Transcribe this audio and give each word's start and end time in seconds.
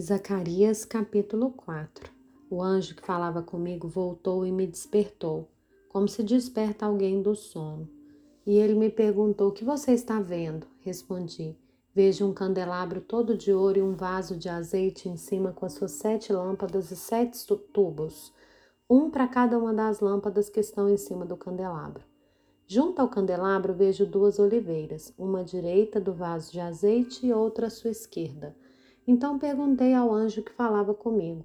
Zacarias 0.00 0.86
capítulo 0.86 1.50
4 1.50 2.10
O 2.50 2.62
anjo 2.62 2.94
que 2.94 3.04
falava 3.04 3.42
comigo 3.42 3.86
voltou 3.86 4.46
e 4.46 4.50
me 4.50 4.66
despertou, 4.66 5.46
como 5.90 6.08
se 6.08 6.22
desperta 6.22 6.86
alguém 6.86 7.20
do 7.20 7.34
sono. 7.34 7.86
E 8.46 8.56
ele 8.56 8.74
me 8.74 8.88
perguntou: 8.88 9.48
O 9.48 9.52
que 9.52 9.62
você 9.62 9.92
está 9.92 10.18
vendo? 10.18 10.66
Respondi: 10.80 11.54
Vejo 11.94 12.26
um 12.26 12.32
candelabro 12.32 13.02
todo 13.02 13.36
de 13.36 13.52
ouro 13.52 13.78
e 13.78 13.82
um 13.82 13.92
vaso 13.92 14.38
de 14.38 14.48
azeite 14.48 15.06
em 15.06 15.18
cima 15.18 15.52
com 15.52 15.66
as 15.66 15.74
suas 15.74 15.90
sete 15.90 16.32
lâmpadas 16.32 16.90
e 16.90 16.96
sete 16.96 17.46
tubos, 17.70 18.32
um 18.88 19.10
para 19.10 19.28
cada 19.28 19.58
uma 19.58 19.74
das 19.74 20.00
lâmpadas 20.00 20.48
que 20.48 20.60
estão 20.60 20.88
em 20.88 20.96
cima 20.96 21.26
do 21.26 21.36
candelabro. 21.36 22.02
Junto 22.66 23.02
ao 23.02 23.08
candelabro 23.08 23.74
vejo 23.74 24.06
duas 24.06 24.38
oliveiras, 24.38 25.12
uma 25.18 25.40
à 25.40 25.42
direita 25.42 26.00
do 26.00 26.14
vaso 26.14 26.52
de 26.52 26.58
azeite 26.58 27.26
e 27.26 27.34
outra 27.34 27.66
à 27.66 27.70
sua 27.70 27.90
esquerda. 27.90 28.56
Então 29.06 29.38
perguntei 29.38 29.94
ao 29.94 30.12
anjo 30.12 30.42
que 30.42 30.52
falava 30.52 30.94
comigo: 30.94 31.44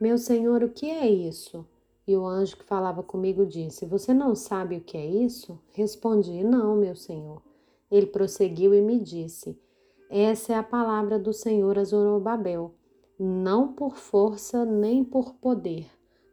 Meu 0.00 0.18
senhor, 0.18 0.62
o 0.62 0.70
que 0.70 0.90
é 0.90 1.08
isso? 1.08 1.66
E 2.06 2.14
o 2.16 2.26
anjo 2.26 2.58
que 2.58 2.64
falava 2.64 3.02
comigo 3.02 3.46
disse: 3.46 3.86
Você 3.86 4.12
não 4.12 4.34
sabe 4.34 4.76
o 4.76 4.80
que 4.80 4.96
é 4.96 5.06
isso? 5.06 5.58
Respondi: 5.72 6.44
Não, 6.44 6.76
meu 6.76 6.94
senhor. 6.94 7.42
Ele 7.90 8.06
prosseguiu 8.06 8.74
e 8.74 8.80
me 8.80 8.98
disse: 8.98 9.58
Essa 10.10 10.52
é 10.52 10.56
a 10.56 10.62
palavra 10.62 11.18
do 11.18 11.32
Senhor 11.32 11.78
a 11.78 11.84
Zorobabel, 11.84 12.74
não 13.18 13.72
por 13.72 13.96
força 13.96 14.64
nem 14.64 15.04
por 15.04 15.34
poder, 15.34 15.86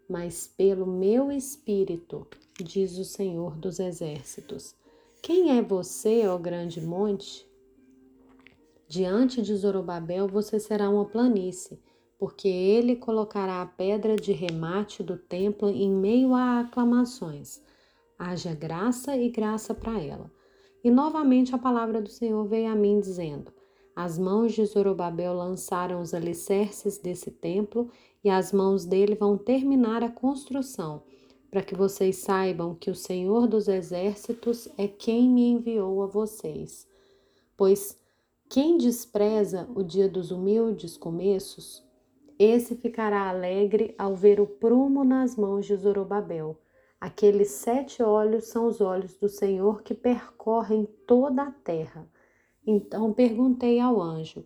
mas 0.09 0.47
pelo 0.47 0.85
meu 0.85 1.31
espírito, 1.31 2.27
diz 2.59 2.97
o 2.97 3.05
Senhor 3.05 3.55
dos 3.55 3.79
exércitos. 3.79 4.75
Quem 5.21 5.57
é 5.57 5.61
você, 5.61 6.27
ó 6.27 6.37
grande 6.37 6.81
monte? 6.81 7.47
Diante 8.91 9.41
de 9.41 9.55
Zorobabel 9.55 10.27
você 10.27 10.59
será 10.59 10.89
uma 10.89 11.05
planície, 11.05 11.79
porque 12.19 12.49
ele 12.49 12.97
colocará 12.97 13.61
a 13.61 13.65
pedra 13.65 14.17
de 14.17 14.33
remate 14.33 15.01
do 15.01 15.15
templo 15.15 15.69
em 15.69 15.89
meio 15.89 16.33
a 16.33 16.59
aclamações. 16.59 17.61
Haja 18.19 18.53
graça 18.53 19.15
e 19.15 19.29
graça 19.29 19.73
para 19.73 19.97
ela. 19.97 20.29
E 20.83 20.91
novamente 20.91 21.55
a 21.55 21.57
palavra 21.57 22.01
do 22.01 22.09
Senhor 22.09 22.43
veio 22.43 22.69
a 22.69 22.75
mim 22.75 22.99
dizendo: 22.99 23.53
As 23.95 24.19
mãos 24.19 24.51
de 24.51 24.65
Zorobabel 24.65 25.35
lançaram 25.35 26.01
os 26.01 26.13
alicerces 26.13 26.97
desse 26.97 27.31
templo 27.31 27.89
e 28.21 28.29
as 28.29 28.51
mãos 28.51 28.83
dele 28.83 29.15
vão 29.15 29.37
terminar 29.37 30.03
a 30.03 30.11
construção, 30.11 31.03
para 31.49 31.63
que 31.63 31.75
vocês 31.75 32.17
saibam 32.17 32.75
que 32.75 32.91
o 32.91 32.95
Senhor 32.95 33.47
dos 33.47 33.69
exércitos 33.69 34.67
é 34.77 34.85
quem 34.85 35.29
me 35.29 35.49
enviou 35.49 36.03
a 36.03 36.07
vocês. 36.07 36.85
Pois 37.55 38.00
quem 38.51 38.77
despreza 38.77 39.65
o 39.73 39.81
dia 39.81 40.09
dos 40.09 40.29
humildes 40.29 40.97
começos, 40.97 41.81
esse 42.37 42.75
ficará 42.75 43.29
alegre 43.29 43.95
ao 43.97 44.13
ver 44.13 44.41
o 44.41 44.45
prumo 44.45 45.05
nas 45.05 45.37
mãos 45.37 45.65
de 45.65 45.73
Zorobabel. 45.77 46.59
Aqueles 46.99 47.51
sete 47.51 48.03
olhos 48.03 48.47
são 48.49 48.67
os 48.67 48.81
olhos 48.81 49.15
do 49.15 49.29
Senhor 49.29 49.81
que 49.83 49.93
percorrem 49.93 50.85
toda 51.07 51.43
a 51.43 51.51
terra. 51.51 52.05
Então 52.67 53.13
perguntei 53.13 53.79
ao 53.79 54.01
anjo: 54.01 54.45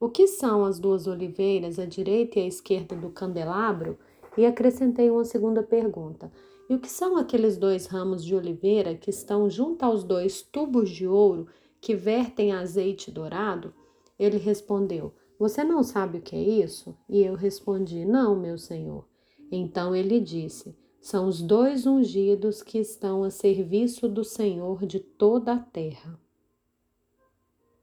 O 0.00 0.08
que 0.08 0.26
são 0.26 0.64
as 0.64 0.78
duas 0.78 1.06
oliveiras, 1.06 1.78
à 1.78 1.84
direita 1.84 2.38
e 2.38 2.44
à 2.44 2.46
esquerda 2.46 2.96
do 2.96 3.10
candelabro? 3.10 3.98
E 4.34 4.46
acrescentei 4.46 5.10
uma 5.10 5.26
segunda 5.26 5.62
pergunta: 5.62 6.32
E 6.70 6.74
o 6.74 6.80
que 6.80 6.88
são 6.88 7.18
aqueles 7.18 7.58
dois 7.58 7.84
ramos 7.84 8.24
de 8.24 8.34
oliveira 8.34 8.94
que 8.94 9.10
estão 9.10 9.50
junto 9.50 9.82
aos 9.84 10.02
dois 10.02 10.40
tubos 10.40 10.88
de 10.88 11.06
ouro 11.06 11.48
que 11.82 11.96
vertem 11.96 12.52
azeite 12.52 13.10
dourado? 13.10 13.74
Ele 14.16 14.38
respondeu: 14.38 15.12
Você 15.36 15.64
não 15.64 15.82
sabe 15.82 16.18
o 16.18 16.22
que 16.22 16.36
é 16.36 16.40
isso? 16.40 16.96
E 17.08 17.22
eu 17.22 17.34
respondi: 17.34 18.04
Não, 18.04 18.38
meu 18.38 18.56
senhor. 18.56 19.04
Então 19.50 19.94
ele 19.94 20.20
disse: 20.20 20.74
São 21.00 21.26
os 21.26 21.42
dois 21.42 21.84
ungidos 21.84 22.62
que 22.62 22.78
estão 22.78 23.24
a 23.24 23.30
serviço 23.30 24.08
do 24.08 24.24
Senhor 24.24 24.86
de 24.86 25.00
toda 25.00 25.54
a 25.54 25.58
terra. 25.58 26.18